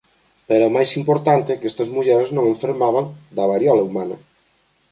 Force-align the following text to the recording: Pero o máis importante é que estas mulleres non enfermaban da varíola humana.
Pero 0.49 0.63
o 0.67 0.73
máis 0.75 0.91
importante 1.01 1.49
é 1.51 1.59
que 1.59 1.69
estas 1.71 1.89
mulleres 1.95 2.29
non 2.35 2.51
enfermaban 2.53 3.05
da 3.35 3.49
varíola 3.51 3.87
humana. 3.87 4.17